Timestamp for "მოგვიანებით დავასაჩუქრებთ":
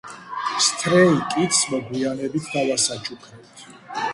1.73-3.67